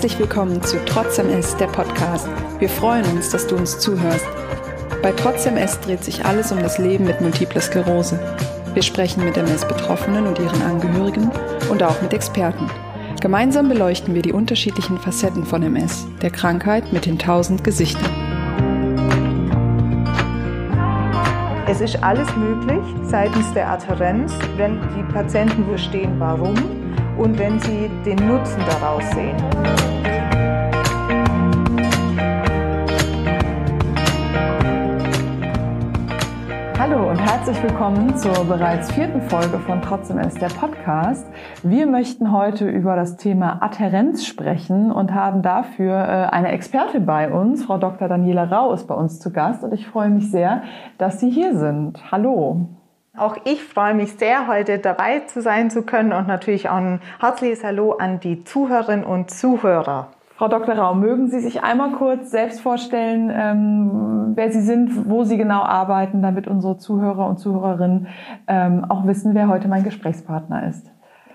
[0.00, 2.26] Herzlich willkommen zu Trotz MS, der Podcast.
[2.58, 4.26] Wir freuen uns, dass du uns zuhörst.
[5.02, 8.18] Bei Trotz MS dreht sich alles um das Leben mit multipler Sklerose.
[8.72, 11.30] Wir sprechen mit MS-Betroffenen und ihren Angehörigen
[11.70, 12.70] und auch mit Experten.
[13.20, 18.10] Gemeinsam beleuchten wir die unterschiedlichen Facetten von MS, der Krankheit mit den tausend Gesichtern.
[21.68, 26.79] Es ist alles möglich seitens der Adhärenz, wenn die Patienten verstehen, warum
[27.20, 29.36] und wenn sie den Nutzen daraus sehen.
[36.78, 41.26] Hallo und herzlich willkommen zur bereits vierten Folge von Trotzdem ist der Podcast.
[41.62, 47.30] Wir möchten heute über das Thema Adhärenz sprechen und haben dafür äh, eine Expertin bei
[47.30, 47.64] uns.
[47.64, 48.08] Frau Dr.
[48.08, 50.62] Daniela Rau ist bei uns zu Gast und ich freue mich sehr,
[50.96, 52.10] dass Sie hier sind.
[52.10, 52.79] Hallo.
[53.16, 57.00] Auch ich freue mich sehr, heute dabei zu sein zu können und natürlich auch ein
[57.18, 60.12] herzliches Hallo an die Zuhörerinnen und Zuhörer.
[60.36, 60.76] Frau Dr.
[60.76, 65.62] Rau, mögen Sie sich einmal kurz selbst vorstellen, ähm, wer Sie sind, wo Sie genau
[65.62, 68.06] arbeiten, damit unsere Zuhörer und Zuhörerinnen
[68.46, 70.90] ähm, auch wissen, wer heute mein Gesprächspartner ist?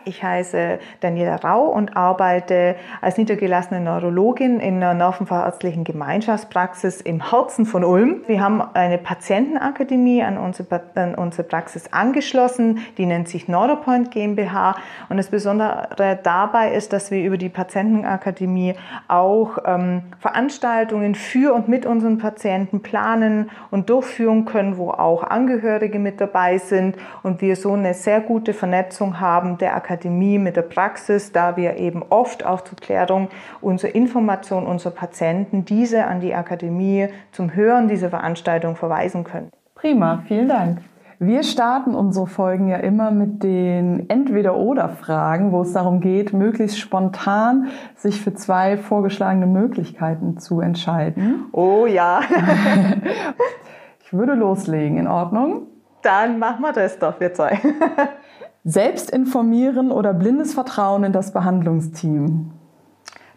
[0.07, 7.65] Ich heiße Daniela Rau und arbeite als niedergelassene Neurologin in einer nervenfachärztlichen Gemeinschaftspraxis im Herzen
[7.65, 8.21] von Ulm.
[8.27, 14.75] Wir haben eine Patientenakademie an unsere, an unsere Praxis angeschlossen, die nennt sich Neuropoint GmbH.
[15.09, 18.75] Und das Besondere dabei ist, dass wir über die Patientenakademie
[19.07, 25.97] auch ähm, Veranstaltungen für und mit unseren Patienten planen und durchführen können, wo auch Angehörige
[25.97, 30.57] mit dabei sind und wir so eine sehr gute Vernetzung haben der Akademie Akademie mit
[30.57, 33.29] der Praxis, da wir eben oft auch zur Klärung
[33.61, 39.51] unserer Information unserer Patienten diese an die Akademie zum Hören dieser Veranstaltung verweisen können.
[39.73, 40.79] Prima, vielen Dank.
[41.17, 47.67] Wir starten unsere Folgen ja immer mit den Entweder-Oder-Fragen, wo es darum geht, möglichst spontan
[47.95, 51.45] sich für zwei vorgeschlagene Möglichkeiten zu entscheiden.
[51.53, 52.19] Oh ja.
[54.03, 55.67] ich würde loslegen, in Ordnung?
[56.01, 57.59] Dann machen wir das doch, wir zwei.
[58.67, 62.51] Selbst informieren oder blindes Vertrauen in das Behandlungsteam?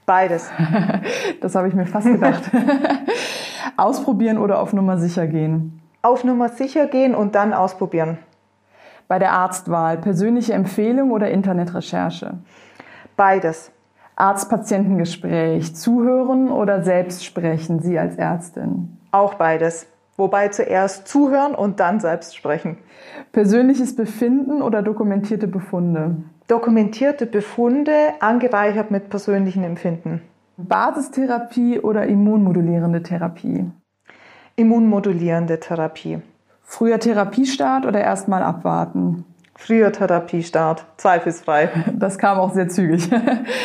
[0.06, 0.50] Beides.
[1.42, 2.50] Das habe ich mir fast gedacht.
[3.76, 5.80] ausprobieren oder auf Nummer sicher gehen?
[6.00, 8.18] Auf Nummer sicher gehen und dann ausprobieren.
[9.06, 12.38] Bei der Arztwahl persönliche Empfehlung oder Internetrecherche?
[13.16, 13.70] Beides.
[14.16, 18.98] Arzt-Patientengespräch, zuhören oder selbst sprechen, Sie als Ärztin?
[19.12, 19.86] Auch beides.
[20.18, 22.76] Wobei zuerst zuhören und dann selbst sprechen.
[23.30, 26.16] Persönliches Befinden oder dokumentierte Befunde?
[26.48, 30.22] Dokumentierte Befunde angereichert mit persönlichen Empfinden.
[30.56, 33.70] Basistherapie oder immunmodulierende Therapie?
[34.56, 36.18] Immunmodulierende Therapie.
[36.64, 39.24] Früher Therapiestart oder erstmal abwarten?
[39.54, 41.68] Früher Therapiestart, zweifelsfrei.
[41.96, 43.08] Das kam auch sehr zügig.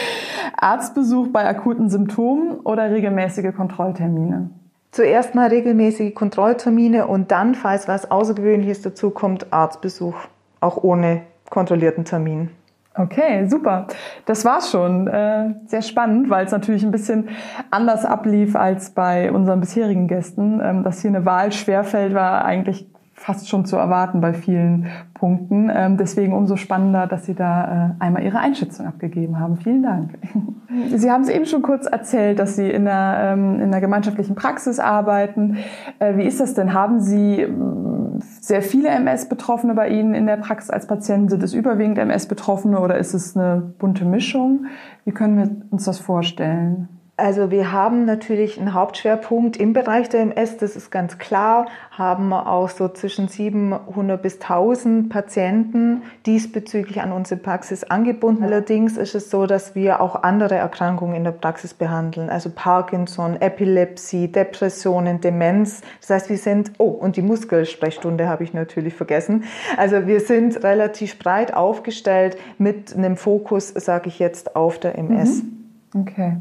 [0.57, 4.51] Arztbesuch bei akuten Symptomen oder regelmäßige Kontrolltermine?
[4.93, 10.13] Zuerst mal regelmäßige Kontrolltermine und dann, falls was Außergewöhnliches dazu kommt, Arztbesuch,
[10.59, 12.51] auch ohne kontrollierten Termin.
[12.95, 13.87] Okay, super.
[14.27, 15.07] Das war's schon.
[15.07, 17.29] Äh, sehr spannend, weil es natürlich ein bisschen
[17.71, 20.61] anders ablief als bei unseren bisherigen Gästen.
[20.63, 22.87] Ähm, dass hier eine Wahl schwerfällt, war eigentlich
[23.23, 25.71] fast schon zu erwarten bei vielen Punkten.
[25.73, 29.55] Ähm, deswegen umso spannender, dass Sie da äh, einmal Ihre Einschätzung abgegeben haben.
[29.55, 30.09] Vielen Dank.
[30.93, 34.35] Sie haben es eben schon kurz erzählt, dass Sie in der, ähm, in der gemeinschaftlichen
[34.35, 35.57] Praxis arbeiten.
[35.99, 36.73] Äh, wie ist das denn?
[36.73, 41.29] Haben Sie ähm, sehr viele MS-Betroffene bei Ihnen in der Praxis als Patienten?
[41.29, 44.65] Sind es überwiegend MS-Betroffene oder ist es eine bunte Mischung?
[45.05, 46.89] Wie können wir uns das vorstellen?
[47.23, 52.33] Also wir haben natürlich einen Hauptschwerpunkt im Bereich der MS, das ist ganz klar, haben
[52.33, 58.43] auch so zwischen 700 bis 1000 Patienten diesbezüglich an unsere Praxis angebunden.
[58.43, 63.39] Allerdings ist es so, dass wir auch andere Erkrankungen in der Praxis behandeln, also Parkinson,
[63.39, 65.79] Epilepsie, Depressionen, Demenz.
[66.01, 69.45] Das heißt, wir sind, oh, und die Muskelsprechstunde habe ich natürlich vergessen.
[69.77, 75.43] Also wir sind relativ breit aufgestellt mit einem Fokus, sage ich jetzt, auf der MS.
[75.43, 76.01] Mhm.
[76.01, 76.37] Okay.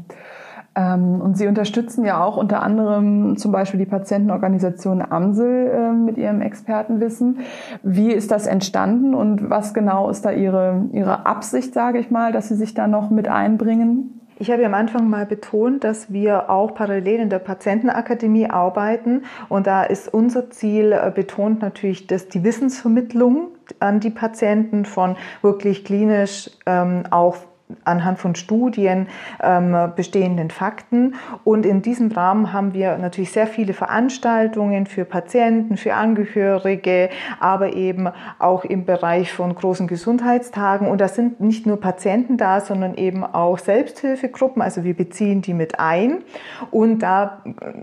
[0.75, 6.17] Ähm, und Sie unterstützen ja auch unter anderem zum Beispiel die Patientenorganisation Amsel ähm, mit
[6.17, 7.39] Ihrem Expertenwissen.
[7.83, 12.31] Wie ist das entstanden und was genau ist da Ihre, Ihre Absicht, sage ich mal,
[12.31, 14.19] dass Sie sich da noch mit einbringen?
[14.39, 19.23] Ich habe am Anfang mal betont, dass wir auch parallel in der Patientenakademie arbeiten.
[19.47, 23.49] Und da ist unser Ziel äh, betont natürlich, dass die Wissensvermittlung
[23.79, 27.37] an die Patienten von wirklich klinisch ähm, auch
[27.85, 29.07] anhand von Studien
[29.41, 31.15] ähm, bestehenden Fakten.
[31.43, 37.73] Und in diesem Rahmen haben wir natürlich sehr viele Veranstaltungen für Patienten, für Angehörige, aber
[37.73, 40.87] eben auch im Bereich von großen Gesundheitstagen.
[40.87, 44.61] Und da sind nicht nur Patienten da, sondern eben auch Selbsthilfegruppen.
[44.61, 46.19] Also wir beziehen die mit ein.
[46.71, 47.41] Und da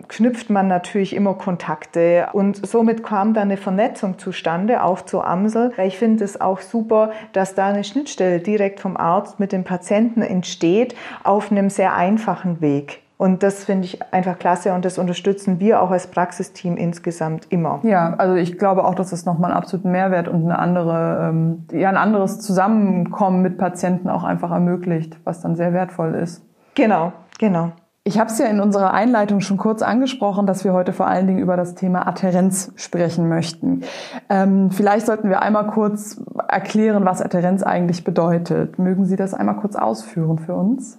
[0.09, 2.29] knüpft man natürlich immer Kontakte.
[2.33, 5.73] Und somit kam da eine Vernetzung zustande, auch zur Amsel.
[5.85, 9.80] Ich finde es auch super, dass da eine Schnittstelle direkt vom Arzt mit dem Patienten
[9.89, 10.95] entsteht
[11.25, 13.03] auf einem sehr einfachen Weg.
[13.21, 17.81] Und das finde ich einfach klasse und das unterstützen wir auch als Praxisteam insgesamt immer.
[17.83, 21.67] Ja, also ich glaube auch, dass das nochmal einen absoluten Mehrwert und eine andere, ähm,
[21.71, 26.43] ja, ein anderes Zusammenkommen mit Patienten auch einfach ermöglicht, was dann sehr wertvoll ist.
[26.75, 27.73] Genau, genau.
[28.03, 31.27] Ich habe es ja in unserer Einleitung schon kurz angesprochen, dass wir heute vor allen
[31.27, 33.83] Dingen über das Thema Adherenz sprechen möchten.
[34.31, 36.19] Ähm, vielleicht sollten wir einmal kurz
[36.49, 38.79] erklären, was Adherenz eigentlich bedeutet.
[38.79, 40.99] Mögen Sie das einmal kurz ausführen für uns?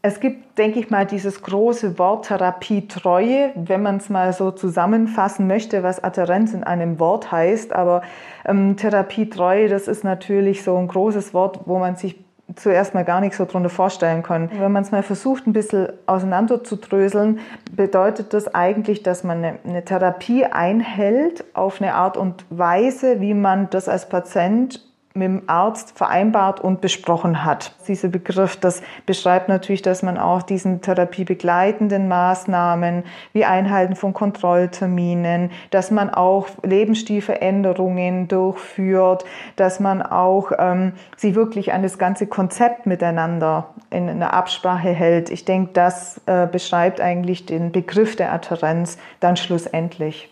[0.00, 5.46] Es gibt, denke ich mal, dieses große Wort Therapietreue, wenn man es mal so zusammenfassen
[5.46, 7.74] möchte, was Adherenz in einem Wort heißt.
[7.74, 8.00] Aber
[8.46, 12.24] ähm, Therapietreue, das ist natürlich so ein großes Wort, wo man sich
[12.56, 14.50] zuerst mal gar nichts so drunter vorstellen kann.
[14.58, 17.40] Wenn man es mal versucht, ein bisschen auseinander zu dröseln,
[17.72, 23.34] bedeutet das eigentlich, dass man eine, eine, Therapie einhält auf eine Art und Weise, wie
[23.34, 24.87] man das als Patient
[25.18, 27.74] mit dem Arzt vereinbart und besprochen hat.
[27.86, 35.50] Dieser Begriff, das beschreibt natürlich, dass man auch diesen therapiebegleitenden Maßnahmen wie Einhalten von Kontrollterminen,
[35.70, 39.24] dass man auch Lebensstilveränderungen durchführt,
[39.56, 45.30] dass man auch ähm, sie wirklich an das ganze Konzept miteinander in einer Absprache hält.
[45.30, 50.30] Ich denke, das äh, beschreibt eigentlich den Begriff der Adherenz dann schlussendlich.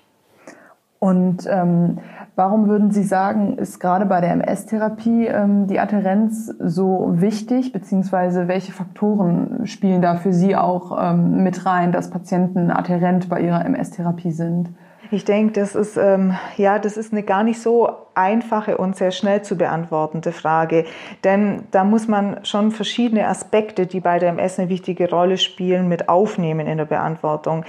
[0.99, 1.99] Und ähm,
[2.37, 8.49] warum würden Sie sagen, ist gerade bei der MS-Therapie ähm, die Adherenz so wichtig, beziehungsweise
[8.49, 13.65] welche Faktoren spielen da für Sie auch ähm, mit rein, dass Patienten adherent bei ihrer
[13.65, 14.71] MS-Therapie sind?
[15.11, 19.13] Ich denke, das ist ähm, ja, das ist eine gar nicht so einfache und sehr
[19.13, 20.85] schnell zu beantwortende Frage,
[21.23, 25.89] denn da muss man schon verschiedene Aspekte, die bei der MS eine wichtige Rolle spielen,
[25.89, 27.65] mit aufnehmen in der Beantwortung.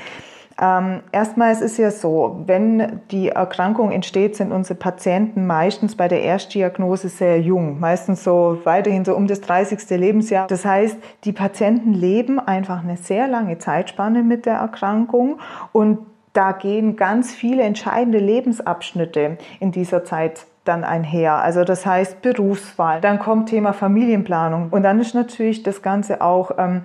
[0.59, 6.07] Ähm, erstmal es ist ja so, wenn die Erkrankung entsteht, sind unsere Patienten meistens bei
[6.07, 9.87] der Erstdiagnose sehr jung, meistens so weiterhin so um das 30.
[9.91, 10.47] Lebensjahr.
[10.47, 15.39] Das heißt, die Patienten leben einfach eine sehr lange Zeitspanne mit der Erkrankung
[15.73, 15.99] und
[16.33, 21.35] da gehen ganz viele entscheidende Lebensabschnitte in dieser Zeit dann einher.
[21.35, 26.51] Also das heißt Berufswahl, dann kommt Thema Familienplanung und dann ist natürlich das Ganze auch
[26.57, 26.81] ähm,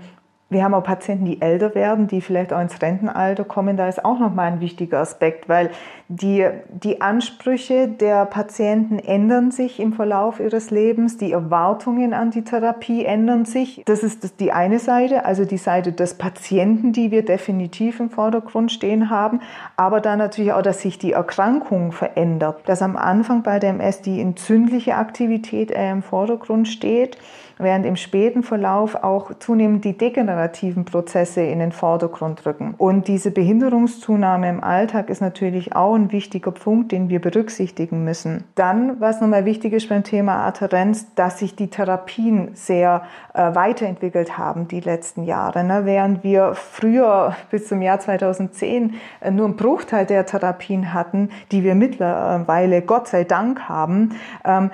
[0.52, 3.76] wir haben auch Patienten, die älter werden, die vielleicht auch ins Rentenalter kommen.
[3.76, 5.70] Da ist auch nochmal ein wichtiger Aspekt, weil
[6.08, 11.16] die, die Ansprüche der Patienten ändern sich im Verlauf ihres Lebens.
[11.16, 13.82] Die Erwartungen an die Therapie ändern sich.
[13.86, 18.70] Das ist die eine Seite, also die Seite des Patienten, die wir definitiv im Vordergrund
[18.70, 19.40] stehen haben.
[19.76, 22.60] Aber dann natürlich auch, dass sich die Erkrankung verändert.
[22.66, 27.16] Dass am Anfang bei der MS die entzündliche Aktivität eher im Vordergrund steht
[27.58, 32.74] während im späten Verlauf auch zunehmend die degenerativen Prozesse in den Vordergrund rücken.
[32.78, 38.44] Und diese Behinderungszunahme im Alltag ist natürlich auch ein wichtiger Punkt, den wir berücksichtigen müssen.
[38.54, 43.02] Dann, was nochmal wichtig ist beim Thema Adherenz, dass sich die Therapien sehr
[43.34, 45.64] äh, weiterentwickelt haben die letzten Jahre.
[45.64, 45.82] Ne?
[45.84, 51.64] Während wir früher bis zum Jahr 2010 äh, nur einen Bruchteil der Therapien hatten, die
[51.64, 54.70] wir mittlerweile Gott sei Dank haben, ähm,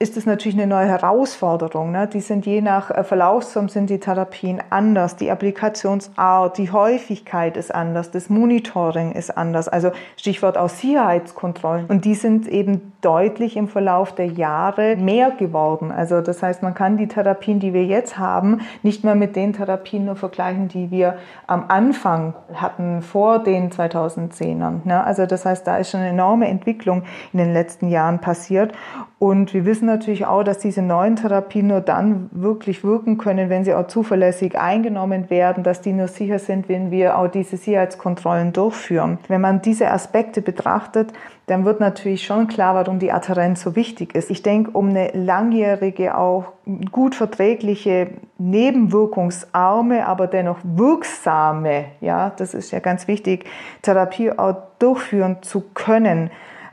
[0.00, 1.90] ist es natürlich eine neue Herausforderung.
[1.90, 2.06] Ne?
[2.06, 7.74] Die sind je nach äh, Verlaufsform sind die Therapien anders, die Applikationsart, die Häufigkeit ist
[7.74, 9.68] anders, das Monitoring ist anders.
[9.68, 11.86] Also Stichwort auch Sicherheitskontrollen.
[11.86, 15.90] Und die sind eben deutlich im Verlauf der Jahre mehr geworden.
[15.90, 19.52] Also das heißt, man kann die Therapien, die wir jetzt haben, nicht mehr mit den
[19.52, 21.18] Therapien nur vergleichen, die wir
[21.48, 24.80] am Anfang hatten, vor den 2010ern.
[24.84, 25.02] Ne?
[25.02, 28.72] Also das heißt, da ist schon eine enorme Entwicklung in den letzten Jahren passiert.
[29.18, 33.64] Und wir wissen natürlich auch, dass diese neuen Therapien nur dann wirklich wirken können, wenn
[33.64, 38.52] sie auch zuverlässig eingenommen werden, dass die nur sicher sind, wenn wir auch diese Sicherheitskontrollen
[38.52, 39.18] durchführen.
[39.26, 41.12] Wenn man diese Aspekte betrachtet,
[41.46, 44.30] dann wird natürlich schon klar, warum die Adherenz so wichtig ist.
[44.30, 46.52] Ich denke, um eine langjährige, auch
[46.92, 53.46] gut verträgliche, nebenwirkungsarme, aber dennoch wirksame, ja, das ist ja ganz wichtig,
[53.82, 56.30] Therapie auch durchführen zu können,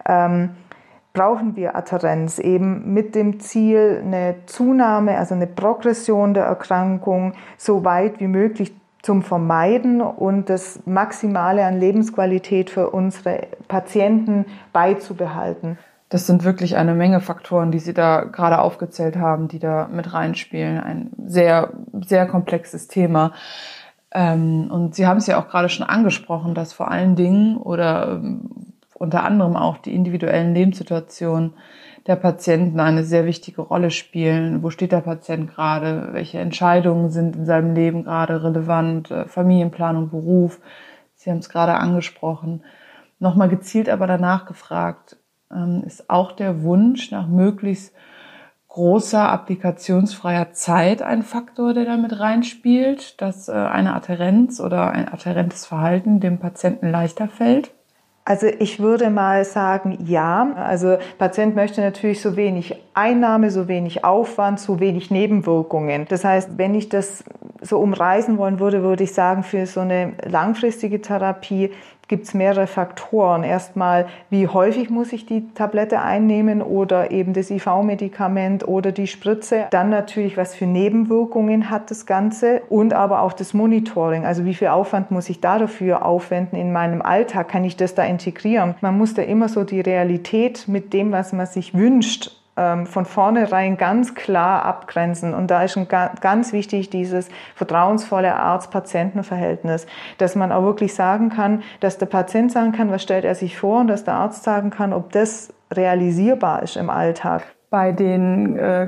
[0.07, 0.51] ähm,
[1.15, 7.83] brauchen wir Adherenz eben mit dem Ziel, eine Zunahme, also eine Progression der Erkrankung so
[7.83, 15.77] weit wie möglich zum Vermeiden und das Maximale an Lebensqualität für unsere Patienten beizubehalten.
[16.09, 20.13] Das sind wirklich eine Menge Faktoren, die Sie da gerade aufgezählt haben, die da mit
[20.13, 20.79] reinspielen.
[20.79, 21.71] Ein sehr,
[22.05, 23.31] sehr komplexes Thema.
[24.11, 28.13] Ähm, und Sie haben es ja auch gerade schon angesprochen, dass vor allen Dingen oder
[28.13, 31.53] ähm, unter anderem auch die individuellen Lebenssituationen
[32.07, 34.63] der Patienten eine sehr wichtige Rolle spielen.
[34.63, 36.09] Wo steht der Patient gerade?
[36.11, 39.11] Welche Entscheidungen sind in seinem Leben gerade relevant?
[39.11, 40.59] Äh, Familienplanung, Beruf.
[41.15, 42.63] Sie haben es gerade angesprochen.
[43.19, 45.17] Nochmal gezielt aber danach gefragt,
[45.51, 47.93] ähm, ist auch der Wunsch nach möglichst
[48.67, 55.65] großer applikationsfreier Zeit ein Faktor, der damit reinspielt, dass äh, eine Adherenz oder ein adherentes
[55.65, 57.71] Verhalten dem Patienten leichter fällt?
[58.27, 60.51] Also ich würde mal sagen, ja.
[60.55, 66.07] Also Patient möchte natürlich so wenig Einnahme, so wenig Aufwand, so wenig Nebenwirkungen.
[66.09, 67.23] Das heißt, wenn ich das
[67.61, 71.71] so umreißen wollen würde, würde ich sagen, für so eine langfristige Therapie
[72.07, 73.43] gibt es mehrere Faktoren.
[73.43, 79.65] Erstmal, wie häufig muss ich die Tablette einnehmen oder eben das IV-Medikament oder die Spritze.
[79.71, 84.25] Dann natürlich, was für Nebenwirkungen hat das Ganze und aber auch das Monitoring.
[84.25, 87.49] Also wie viel Aufwand muss ich da dafür aufwenden in meinem Alltag?
[87.49, 88.75] Kann ich das da integrieren?
[88.81, 93.75] Man muss da immer so die Realität mit dem, was man sich wünscht, von vornherein
[93.75, 95.33] ganz klar abgrenzen.
[95.33, 95.77] Und da ist
[96.21, 102.71] ganz wichtig dieses vertrauensvolle Arzt-Patienten-Verhältnis, dass man auch wirklich sagen kann, dass der Patient sagen
[102.71, 106.63] kann, was stellt er sich vor und dass der Arzt sagen kann, ob das realisierbar
[106.63, 107.43] ist im Alltag.
[107.69, 108.87] Bei den äh,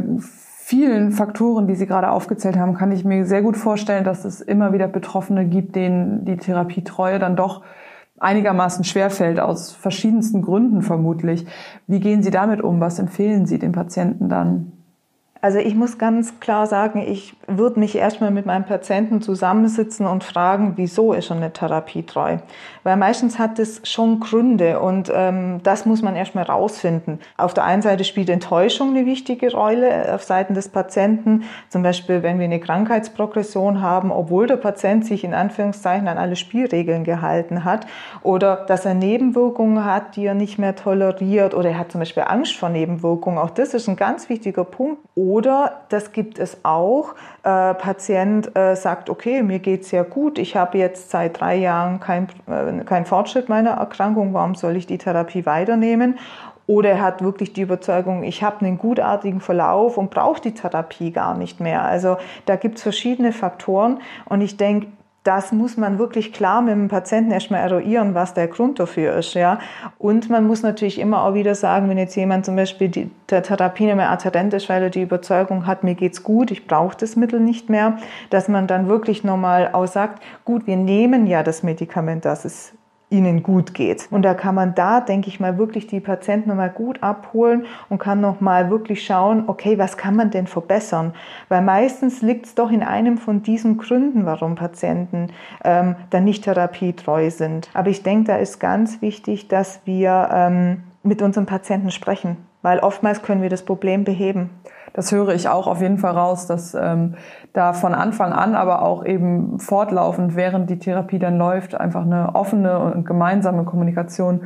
[0.68, 4.40] vielen Faktoren, die Sie gerade aufgezählt haben, kann ich mir sehr gut vorstellen, dass es
[4.40, 7.64] immer wieder Betroffene gibt, denen die Therapietreue dann doch
[8.20, 11.46] einigermaßen schwerfällt, aus verschiedensten Gründen vermutlich.
[11.88, 12.80] Wie gehen Sie damit um?
[12.80, 14.72] Was empfehlen Sie den Patienten dann?
[15.42, 20.24] Also ich muss ganz klar sagen, ich würde mich erstmal mit meinem Patienten zusammensitzen und
[20.24, 22.38] fragen, wieso ist er eine Therapie treu?
[22.88, 27.20] Weil meistens hat es schon Gründe und ähm, das muss man erstmal rausfinden.
[27.36, 31.44] Auf der einen Seite spielt Enttäuschung eine wichtige Rolle auf Seiten des Patienten.
[31.68, 36.38] Zum Beispiel, wenn wir eine Krankheitsprogression haben, obwohl der Patient sich in Anführungszeichen an alle
[36.38, 37.88] Spielregeln gehalten hat
[38.24, 42.24] oder dass er Nebenwirkungen hat, die er nicht mehr toleriert oder er hat zum Beispiel
[42.26, 43.38] Angst vor Nebenwirkungen.
[43.38, 48.78] Auch das ist ein ganz wichtiger Punkt oder, das gibt es auch, äh, Patient äh,
[48.78, 52.77] sagt, okay, mir geht es ja gut, ich habe jetzt seit drei Jahren keinen äh,
[52.86, 56.18] kein Fortschritt meiner Erkrankung, warum soll ich die Therapie weiternehmen?
[56.68, 61.12] Oder er hat wirklich die Überzeugung, ich habe einen gutartigen Verlauf und brauche die Therapie
[61.12, 61.84] gar nicht mehr.
[61.84, 64.88] Also da gibt es verschiedene Faktoren und ich denke,
[65.28, 69.34] das muss man wirklich klar mit dem Patienten erstmal eruieren, was der Grund dafür ist.
[69.34, 69.60] Ja?
[69.98, 73.44] Und man muss natürlich immer auch wieder sagen, wenn jetzt jemand zum Beispiel die, der
[73.44, 76.96] Therapie nicht mehr adherent ist, weil er die Überzeugung hat, mir geht's gut, ich brauche
[76.96, 77.98] das Mittel nicht mehr,
[78.30, 82.77] dass man dann wirklich nochmal auch sagt, gut, wir nehmen ja das Medikament, das ist
[83.10, 84.08] ihnen gut geht.
[84.12, 88.00] Und da kann man da, denke ich mal, wirklich die Patienten nochmal gut abholen und
[88.00, 91.14] kann nochmal wirklich schauen, okay, was kann man denn verbessern?
[91.48, 95.28] Weil meistens liegt es doch in einem von diesen Gründen, warum Patienten
[95.64, 97.70] ähm, dann nicht therapietreu sind.
[97.74, 102.80] Aber ich denke, da ist ganz wichtig, dass wir ähm, mit unseren Patienten sprechen, weil
[102.80, 104.50] oftmals können wir das Problem beheben
[104.98, 107.14] das höre ich auch auf jeden Fall raus, dass ähm,
[107.54, 112.34] da von Anfang an, aber auch eben fortlaufend, während die Therapie dann läuft, einfach eine
[112.34, 114.42] offene und gemeinsame Kommunikation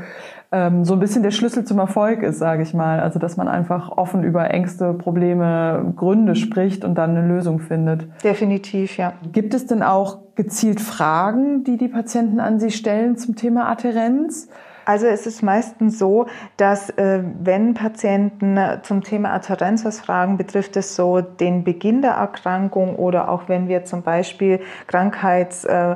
[0.51, 3.00] ähm, so ein bisschen der Schlüssel zum Erfolg ist, sage ich mal.
[3.00, 8.10] Also dass man einfach offen über Ängste, Probleme, Gründe spricht und dann eine Lösung findet.
[8.22, 9.13] Definitiv, ja.
[9.31, 14.50] Gibt es denn auch gezielt Fragen, die die Patienten an Sie stellen zum Thema Adherenz?
[14.86, 20.76] Also es ist meistens so, dass äh, wenn Patienten zum Thema Adherenz was fragen, betrifft
[20.78, 25.96] es so den Beginn der Erkrankung oder auch wenn wir zum Beispiel Krankheits äh,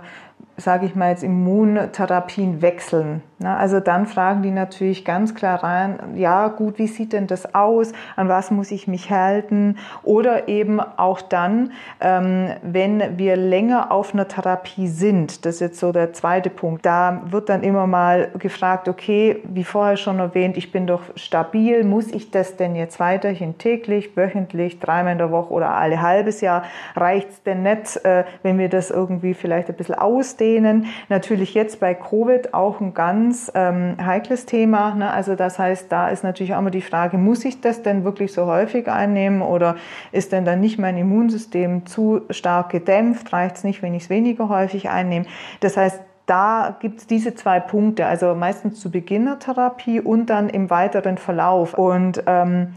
[0.57, 3.21] sage ich mal jetzt Immuntherapien wechseln.
[3.43, 7.91] Also dann fragen die natürlich ganz klar rein, ja gut, wie sieht denn das aus?
[8.15, 9.77] An was muss ich mich halten?
[10.03, 15.79] Oder eben auch dann, ähm, wenn wir länger auf einer Therapie sind, das ist jetzt
[15.79, 20.55] so der zweite Punkt, da wird dann immer mal gefragt, okay, wie vorher schon erwähnt,
[20.55, 25.31] ich bin doch stabil, muss ich das denn jetzt weiterhin täglich, wöchentlich, dreimal in der
[25.31, 26.63] Woche oder alle halbes Jahr?
[26.95, 30.85] Reicht es denn nicht, äh, wenn wir das irgendwie vielleicht ein bisschen ausdehnen?
[31.09, 34.93] Natürlich jetzt bei Covid auch ein ganz ganz ähm, heikles Thema.
[34.93, 35.09] Ne?
[35.09, 38.33] Also das heißt, da ist natürlich auch immer die Frage, muss ich das denn wirklich
[38.33, 39.75] so häufig einnehmen oder
[40.11, 43.33] ist denn dann nicht mein Immunsystem zu stark gedämpft?
[43.33, 45.25] Reicht es nicht, wenn ich es weniger häufig einnehme?
[45.59, 50.27] Das heißt, da gibt es diese zwei Punkte, also meistens zu Beginn der Therapie und
[50.27, 51.73] dann im weiteren Verlauf.
[51.73, 52.75] Und ähm,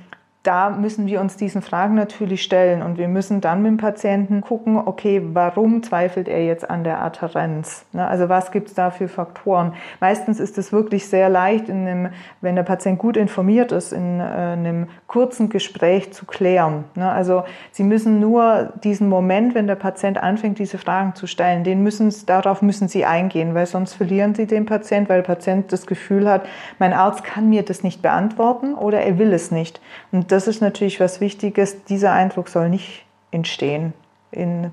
[0.48, 4.40] da müssen wir uns diesen Fragen natürlich stellen und wir müssen dann mit dem Patienten
[4.40, 7.84] gucken, okay, warum zweifelt er jetzt an der Adherenz?
[7.92, 9.74] Ne, also was gibt es da für Faktoren?
[10.00, 12.08] Meistens ist es wirklich sehr leicht, in einem,
[12.40, 16.84] wenn der Patient gut informiert ist, in äh, einem kurzen Gespräch zu klären.
[16.94, 21.62] Ne, also Sie müssen nur diesen Moment, wenn der Patient anfängt, diese Fragen zu stellen,
[21.62, 25.70] den müssen, darauf müssen Sie eingehen, weil sonst verlieren Sie den Patient, weil der Patient
[25.74, 26.46] das Gefühl hat,
[26.78, 29.82] mein Arzt kann mir das nicht beantworten oder er will es nicht.
[30.10, 31.84] Und das ist natürlich was Wichtiges.
[31.84, 33.92] Dieser Eindruck soll nicht entstehen
[34.30, 34.70] in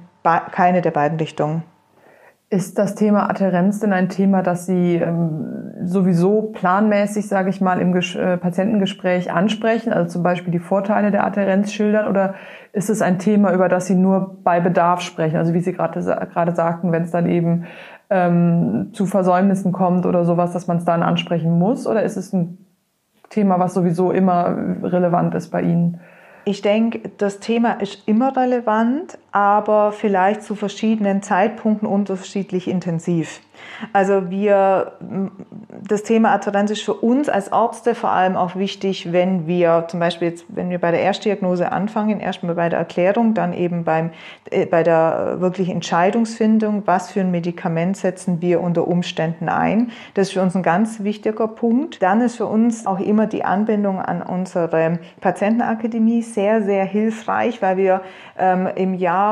[0.51, 1.63] keine der beiden Richtungen.
[2.49, 7.79] Ist das Thema Adherenz denn ein Thema, das Sie ähm, sowieso planmäßig, sage ich mal,
[7.79, 12.35] im Ges äh, Patientengespräch ansprechen, also zum Beispiel die Vorteile der Adherenz schildern, oder
[12.71, 15.37] ist es ein Thema, über das Sie nur bei Bedarf sprechen?
[15.37, 17.65] Also wie Sie gerade gerade sagten, wenn es dann eben
[18.11, 22.31] ähm, zu Versäumnissen kommt oder sowas, dass man es dann ansprechen muss, oder ist es
[22.31, 22.64] ein
[23.35, 25.99] Thema, was sowieso immer relevant ist bei Ihnen?
[26.45, 33.41] Ich denke, das Thema ist immer relevant, aber vielleicht zu verschiedenen Zeitpunkten unterschiedlich intensiv.
[33.91, 34.93] Also wir,
[35.87, 39.99] das Thema Adherenz ist für uns als Ärzte vor allem auch wichtig, wenn wir zum
[39.99, 44.11] Beispiel jetzt, wenn wir bei der Erstdiagnose anfangen, erstmal bei der Erklärung, dann eben beim,
[44.51, 49.91] äh, bei der wirklich Entscheidungsfindung, was für ein Medikament setzen wir unter Umständen ein.
[50.13, 52.01] Das ist für uns ein ganz wichtiger Punkt.
[52.01, 57.77] Dann ist für uns auch immer die Anbindung an unsere Patientenakademie sehr, sehr hilfreich, weil
[57.77, 58.01] wir
[58.37, 59.24] ähm, im Jahr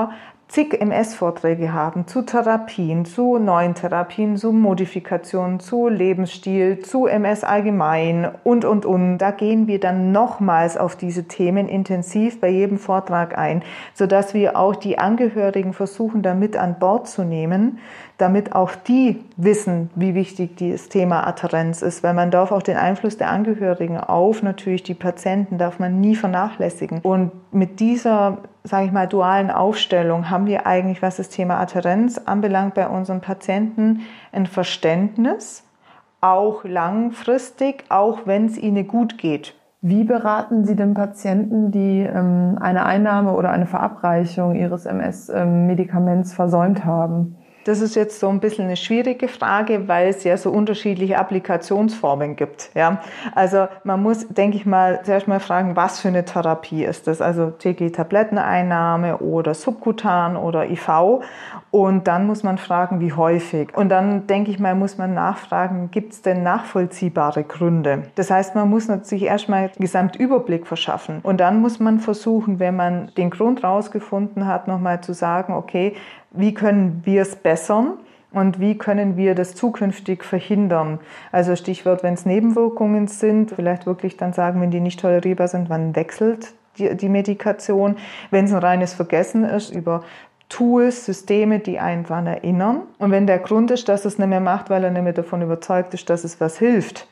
[0.53, 8.29] zig MS-Vorträge haben zu Therapien, zu neuen Therapien, zu Modifikationen, zu Lebensstil, zu MS allgemein
[8.43, 9.17] und, und, und.
[9.17, 13.63] Da gehen wir dann nochmals auf diese Themen intensiv bei jedem Vortrag ein,
[13.95, 17.79] sodass wir auch die Angehörigen versuchen, damit an Bord zu nehmen,
[18.17, 22.77] damit auch die wissen, wie wichtig das Thema Adherenz ist, weil man darf auch den
[22.77, 26.99] Einfluss der Angehörigen auf natürlich die Patienten darf man nie vernachlässigen.
[27.01, 32.19] Und mit dieser, sage ich mal, dualen Aufstellung haben wir eigentlich, was das Thema Adherenz
[32.19, 34.01] anbelangt, bei unseren Patienten
[34.31, 35.63] ein Verständnis,
[36.21, 39.55] auch langfristig, auch wenn es ihnen gut geht.
[39.81, 46.35] Wie beraten Sie den Patienten, die ähm, eine Einnahme oder eine Verabreichung ihres MS-Medikaments ähm,
[46.35, 47.35] versäumt haben?
[47.65, 52.35] Das ist jetzt so ein bisschen eine schwierige Frage, weil es ja so unterschiedliche Applikationsformen
[52.35, 52.71] gibt.
[52.75, 53.01] Ja,
[53.35, 57.21] also man muss, denke ich mal, zuerst mal fragen, was für eine Therapie ist das?
[57.21, 61.23] Also tägliche Tabletteneinnahme oder subkutan oder IV.
[61.71, 63.75] Und dann muss man fragen, wie häufig.
[63.75, 68.03] Und dann denke ich mal, muss man nachfragen, gibt es denn nachvollziehbare Gründe?
[68.15, 71.19] Das heißt, man muss sich erstmal einen Gesamtüberblick verschaffen.
[71.23, 75.95] Und dann muss man versuchen, wenn man den Grund rausgefunden hat, nochmal zu sagen, okay,
[76.33, 77.93] wie können wir es bessern
[78.31, 80.99] und wie können wir das zukünftig verhindern.
[81.31, 85.69] Also Stichwort, wenn es Nebenwirkungen sind, vielleicht wirklich dann sagen, wenn die nicht tolerierbar sind,
[85.69, 87.95] wann wechselt die, die Medikation.
[88.31, 90.03] Wenn es ein reines Vergessen ist, über
[90.49, 92.81] Tools, Systeme, die einen daran erinnern.
[92.97, 95.41] Und wenn der Grund ist, dass es nicht mehr macht, weil er nicht mehr davon
[95.41, 97.07] überzeugt ist, dass es was hilft,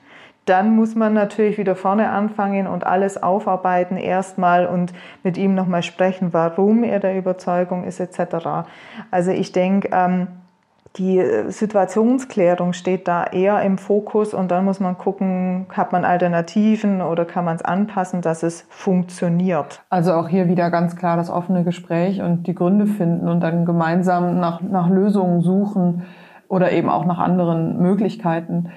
[0.45, 5.83] dann muss man natürlich wieder vorne anfangen und alles aufarbeiten erstmal und mit ihm nochmal
[5.83, 8.67] sprechen, warum er der Überzeugung ist etc.
[9.11, 10.27] Also ich denke, ähm,
[10.97, 17.01] die Situationsklärung steht da eher im Fokus und dann muss man gucken, hat man Alternativen
[17.01, 19.81] oder kann man es anpassen, dass es funktioniert.
[19.89, 23.65] Also auch hier wieder ganz klar das offene Gespräch und die Gründe finden und dann
[23.65, 26.03] gemeinsam nach, nach Lösungen suchen
[26.49, 28.71] oder eben auch nach anderen Möglichkeiten.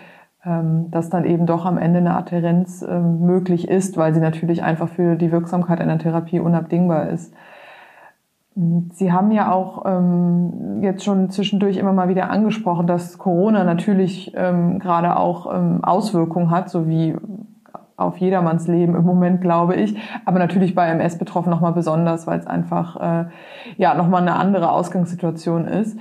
[0.46, 4.62] Ähm, dass dann eben doch am Ende eine Adherenz ähm, möglich ist, weil sie natürlich
[4.62, 7.32] einfach für die Wirksamkeit einer Therapie unabdingbar ist.
[8.92, 14.32] Sie haben ja auch ähm, jetzt schon zwischendurch immer mal wieder angesprochen, dass Corona natürlich
[14.32, 15.46] gerade auch
[15.82, 17.16] Auswirkungen hat, so wie
[17.96, 19.96] auf jedermanns Leben im Moment, glaube ich.
[20.24, 23.24] Aber natürlich bei MS betroffen nochmal besonders, weil es einfach äh,
[23.76, 25.98] ja nochmal eine andere Ausgangssituation ist.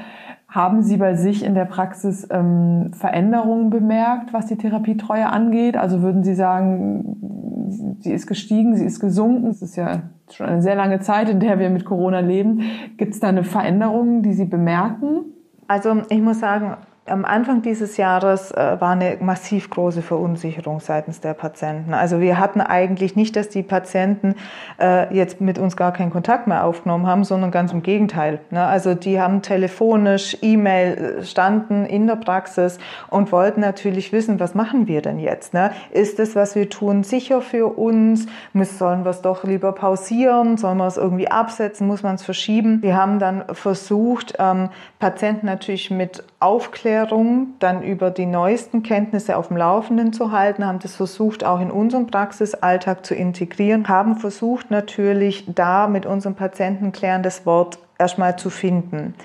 [0.54, 5.76] Haben Sie bei sich in der Praxis ähm, Veränderungen bemerkt, was die Therapietreue angeht?
[5.76, 9.48] Also würden Sie sagen, sie ist gestiegen, sie ist gesunken?
[9.48, 12.62] Es ist ja schon eine sehr lange Zeit, in der wir mit Corona leben.
[12.98, 15.26] Gibt es da eine Veränderung, die Sie bemerken?
[15.68, 21.20] Also ich muss sagen, am Anfang dieses Jahres äh, war eine massiv große Verunsicherung seitens
[21.20, 21.94] der Patienten.
[21.94, 24.36] Also wir hatten eigentlich nicht, dass die Patienten
[24.80, 28.40] äh, jetzt mit uns gar keinen Kontakt mehr aufgenommen haben, sondern ganz im Gegenteil.
[28.52, 28.66] Ne?
[28.66, 34.56] Also die haben telefonisch, E-Mail äh, standen in der Praxis und wollten natürlich wissen, was
[34.56, 35.54] machen wir denn jetzt?
[35.54, 35.72] Ne?
[35.92, 38.28] Ist das, was wir tun, sicher für uns?
[38.54, 40.56] Sollen wir es doch lieber pausieren?
[40.56, 41.86] Sollen wir es irgendwie absetzen?
[41.86, 42.82] Muss man es verschieben?
[42.82, 49.38] Wir haben dann versucht, ähm, Patienten natürlich mit Aufklärung Aufklärung, dann über die neuesten Kenntnisse
[49.38, 54.18] auf dem Laufenden zu halten, haben das versucht auch in unserem Praxisalltag zu integrieren, haben
[54.18, 59.16] versucht natürlich da mit unserem Patienten klärendes Wort erstmal zu finden.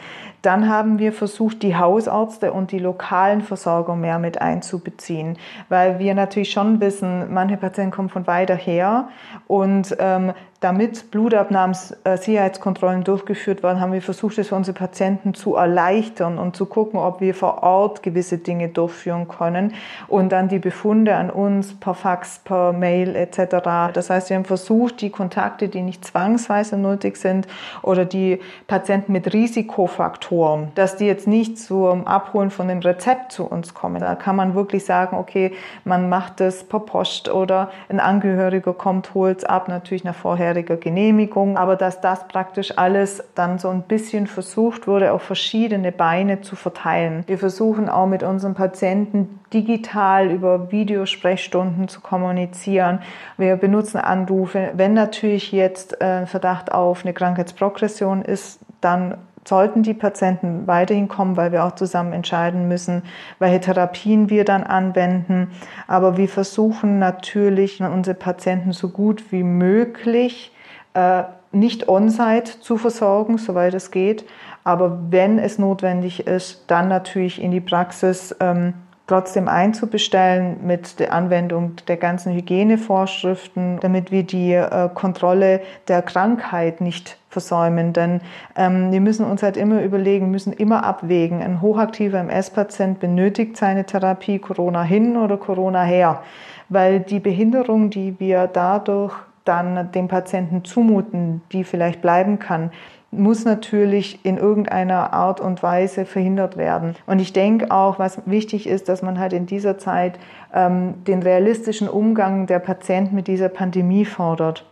[0.40, 5.36] Dann haben wir versucht, die Hausärzte und die lokalen Versorger mehr mit einzubeziehen,
[5.68, 9.08] weil wir natürlich schon wissen, manche Patienten kommen von weiter her
[9.48, 16.36] und ähm, damit Blutabnahmssicherheitskontrollen durchgeführt werden, haben wir versucht, es für unsere Patienten zu erleichtern
[16.38, 19.74] und zu gucken, ob wir vor Ort gewisse Dinge durchführen können
[20.08, 23.92] und dann die Befunde an uns per Fax, per Mail etc.
[23.92, 27.46] Das heißt, wir haben versucht, die Kontakte, die nicht zwangsweise nötig sind
[27.82, 33.44] oder die Patienten mit Risikofaktoren, dass die jetzt nicht zum Abholen von dem Rezept zu
[33.44, 34.00] uns kommen.
[34.00, 35.52] Da kann man wirklich sagen, okay,
[35.84, 40.47] man macht das per Post oder ein Angehöriger kommt, holt es ab, natürlich nach vorher
[40.48, 45.92] vorheriger Genehmigung, aber dass das praktisch alles dann so ein bisschen versucht wurde, auf verschiedene
[45.92, 47.22] Beine zu verteilen.
[47.26, 53.00] Wir versuchen auch mit unseren Patienten digital über Videosprechstunden zu kommunizieren.
[53.36, 54.70] Wir benutzen Anrufe.
[54.74, 61.36] Wenn natürlich jetzt äh, Verdacht auf eine Krankheitsprogression ist, dann sollten die Patienten weiterhin kommen,
[61.36, 63.02] weil wir auch zusammen entscheiden müssen,
[63.38, 65.50] welche Therapien wir dann anwenden.
[65.86, 70.52] Aber wir versuchen natürlich, unsere Patienten so gut wie möglich
[70.94, 74.24] äh, nicht on-site zu versorgen, soweit es geht.
[74.64, 78.74] Aber wenn es notwendig ist, dann natürlich in die Praxis ähm,
[79.08, 86.80] trotzdem einzubestellen mit der Anwendung der ganzen Hygienevorschriften, damit wir die äh, Kontrolle der Krankheit
[86.80, 87.94] nicht versäumen.
[87.94, 88.20] Denn
[88.54, 91.42] ähm, wir müssen uns halt immer überlegen, müssen immer abwägen.
[91.42, 96.22] Ein hochaktiver MS-Patient benötigt seine Therapie Corona hin oder Corona her,
[96.68, 102.70] weil die Behinderung, die wir dadurch dann dem Patienten zumuten, die vielleicht bleiben kann,
[103.10, 106.94] muss natürlich in irgendeiner Art und Weise verhindert werden.
[107.06, 110.18] Und ich denke auch, was wichtig ist, dass man halt in dieser Zeit
[110.52, 114.66] ähm, den realistischen Umgang der Patienten mit dieser Pandemie fordert.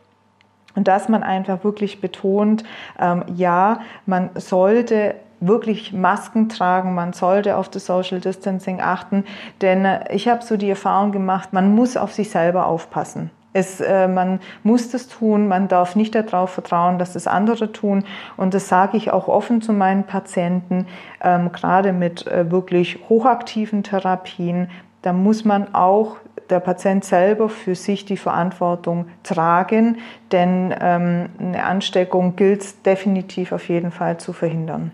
[0.75, 2.64] Und dass man einfach wirklich betont,
[3.01, 9.25] ähm, ja, man sollte wirklich Masken tragen, man sollte auf das Social Distancing achten,
[9.62, 13.31] denn äh, ich habe so die Erfahrung gemacht, man muss auf sich selber aufpassen.
[13.56, 18.04] Es, äh, man muss das tun, man darf nicht darauf vertrauen, dass das andere tun.
[18.36, 20.86] Und das sage ich auch offen zu meinen Patienten,
[21.22, 24.68] ähm, gerade mit äh, wirklich hochaktiven Therapien.
[25.00, 26.16] Da muss man auch
[26.50, 29.96] der Patient selber für sich die Verantwortung tragen,
[30.32, 34.92] denn ähm, eine Ansteckung gilt definitiv auf jeden Fall zu verhindern.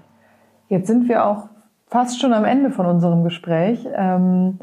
[0.69, 1.49] Jetzt sind wir auch
[1.89, 3.89] fast schon am Ende von unserem Gespräch.
[3.93, 4.61] Ähm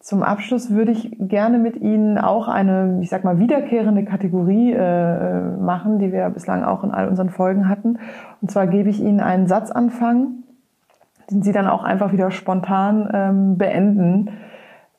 [0.00, 5.56] zum Abschluss würde ich gerne mit Ihnen auch eine, ich sag mal, wiederkehrende Kategorie äh,
[5.56, 7.98] machen, die wir bislang auch in all unseren Folgen hatten.
[8.40, 10.44] Und zwar gebe ich Ihnen einen Satzanfang,
[11.30, 14.30] den Sie dann auch einfach wieder spontan ähm, beenden.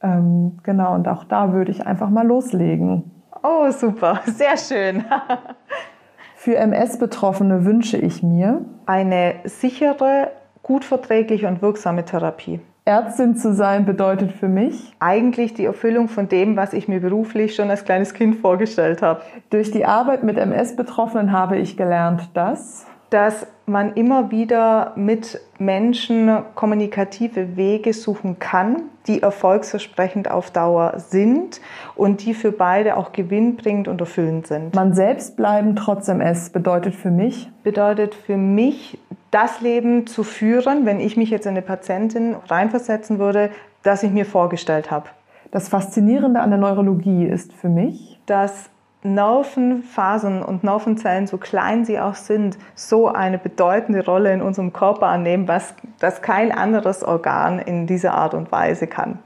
[0.01, 3.11] Ähm, genau, und auch da würde ich einfach mal loslegen.
[3.41, 5.05] Oh, super, sehr schön.
[6.35, 10.31] Für MS-Betroffene wünsche ich mir eine sichere,
[10.61, 12.59] gut verträgliche und wirksame Therapie.
[12.89, 17.53] Ärztin zu sein bedeutet für mich eigentlich die Erfüllung von dem, was ich mir beruflich
[17.53, 19.21] schon als kleines Kind vorgestellt habe.
[19.51, 26.43] Durch die Arbeit mit MS-Betroffenen habe ich gelernt, dass dass man immer wieder mit Menschen
[26.55, 31.61] kommunikative Wege suchen kann, die erfolgsversprechend auf Dauer sind
[31.95, 34.75] und die für beide auch gewinnbringend und erfüllend sind.
[34.75, 37.49] Man selbst bleiben trotz MS bedeutet für mich?
[37.63, 38.99] Bedeutet für mich,
[39.31, 43.51] das Leben zu führen, wenn ich mich jetzt in eine Patientin reinversetzen würde,
[43.83, 45.09] das ich mir vorgestellt habe.
[45.51, 48.69] Das Faszinierende an der Neurologie ist für mich, dass
[49.01, 55.07] Nervenfasern und Nervenzellen, so klein sie auch sind, so eine bedeutende Rolle in unserem Körper
[55.07, 59.19] annehmen, was das kein anderes Organ in dieser Art und Weise kann.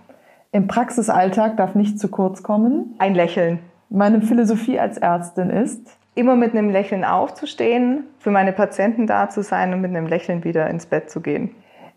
[0.52, 2.94] Im Praxisalltag darf nicht zu kurz kommen.
[3.00, 3.60] Ein Lächeln.
[3.90, 9.42] Meine Philosophie als Ärztin ist, immer mit einem Lächeln aufzustehen, für meine Patienten da zu
[9.42, 11.52] sein und mit einem Lächeln wieder ins Bett zu gehen.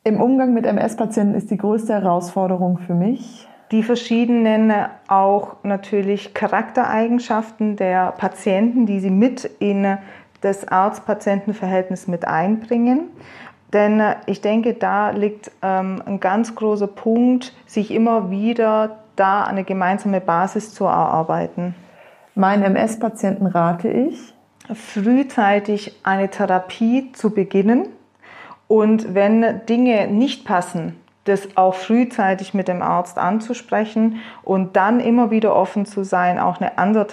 [0.05, 4.73] Im Umgang mit MS-Patienten ist die größte Herausforderung für mich, die verschiedenen
[5.09, 9.99] auch natürlich Charaktereigenschaften der Patienten, die sie mit in
[10.43, 13.09] das Arzt-Patienten-Verhältnis mit einbringen.
[13.73, 19.65] Denn ich denke, da liegt ähm, ein ganz großer Punkt, sich immer wieder da eine
[19.65, 21.75] gemeinsame Basis zu erarbeiten.
[22.37, 24.35] Meinen MS-Patienten rate ich,
[24.75, 27.89] frühzeitig eine Therapie zu beginnen
[28.69, 35.31] und wenn Dinge nicht passen, das auch frühzeitig mit dem Arzt anzusprechen und dann immer
[35.31, 37.07] wieder offen zu sein, auch eine andere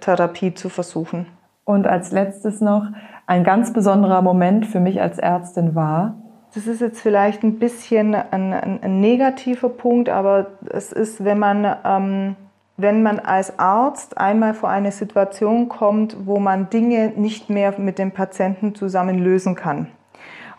[0.00, 1.24] Therapie zu versuchen.
[1.64, 2.84] Und als letztes noch,
[3.26, 6.16] ein ganz besonderer Moment für mich als Ärztin war,
[6.54, 11.38] das ist jetzt vielleicht ein bisschen ein, ein, ein negativer Punkt, aber es ist, wenn
[11.38, 12.36] man, ähm,
[12.76, 17.98] wenn man als Arzt einmal vor eine Situation kommt, wo man Dinge nicht mehr mit
[17.98, 19.88] dem Patienten zusammen lösen kann.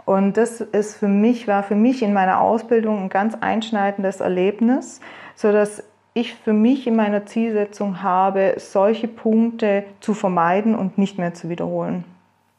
[0.06, 5.02] Und das ist für mich, war für mich in meiner Ausbildung ein ganz einschneidendes Erlebnis,
[5.36, 11.20] so dass ich für mich in meiner Zielsetzung habe, solche Punkte zu vermeiden und nicht
[11.20, 12.06] mehr zu wiederholen.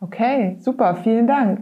[0.00, 1.60] Okay, super, vielen Dank.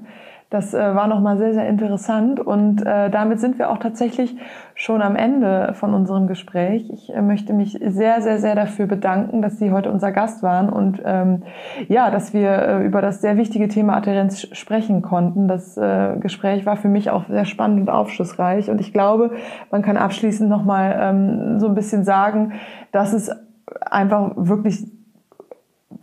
[0.49, 4.37] Das äh, war nochmal sehr, sehr interessant und äh, damit sind wir auch tatsächlich
[4.77, 6.89] schon am Ende von unserem Gespräch.
[6.93, 10.69] Ich äh, möchte mich sehr, sehr, sehr dafür bedanken, dass Sie heute unser Gast waren
[10.69, 11.43] und ähm,
[11.89, 15.49] ja, dass wir äh, über das sehr wichtige Thema Adherenz sprechen konnten.
[15.49, 19.33] Das äh, Gespräch war für mich auch sehr spannend und aufschlussreich und ich glaube,
[19.73, 22.53] man kann abschließend nochmal ähm, so ein bisschen sagen,
[22.93, 23.33] dass es
[23.81, 24.87] einfach wirklich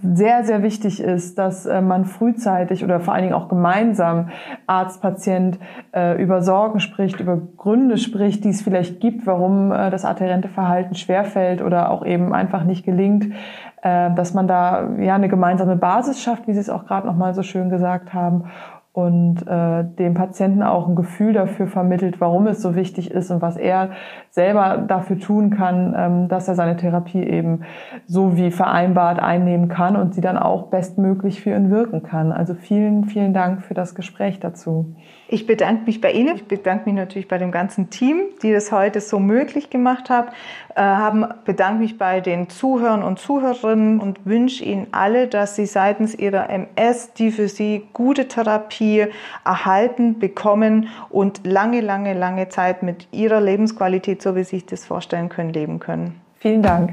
[0.03, 4.29] sehr, sehr wichtig ist, dass äh, man frühzeitig oder vor allen Dingen auch gemeinsam
[4.67, 5.59] Arzt, Patient
[5.93, 10.49] äh, über Sorgen spricht, über Gründe spricht, die es vielleicht gibt, warum äh, das adherente
[10.49, 13.33] Verhalten schwerfällt oder auch eben einfach nicht gelingt,
[13.81, 17.33] dass man da ja eine gemeinsame Basis schafft, wie Sie es auch gerade noch mal
[17.33, 18.45] so schön gesagt haben
[18.93, 23.41] und äh, dem Patienten auch ein Gefühl dafür vermittelt, warum es so wichtig ist und
[23.41, 23.89] was er
[24.33, 27.65] selber dafür tun kann, ähm, dass er seine Therapie eben
[28.07, 32.31] so wie vereinbart einnehmen kann und sie dann auch bestmöglich für ihn wirken kann.
[32.31, 34.95] Also vielen, vielen Dank für das Gespräch dazu.
[35.27, 36.35] Ich bedanke mich bei Ihnen.
[36.35, 40.29] Ich bedanke mich natürlich bei dem ganzen Team, die das heute so möglich gemacht haben.
[40.75, 45.67] Äh, haben bedanke mich bei den Zuhörern und Zuhörerinnen und wünsche Ihnen alle, dass Sie
[45.67, 49.05] seitens Ihrer MS die für Sie gute Therapie
[49.45, 54.86] erhalten, bekommen und lange, lange, lange Zeit mit Ihrer Lebensqualität, so wie Sie sich das
[54.86, 56.19] vorstellen können, leben können.
[56.39, 56.91] Vielen Dank.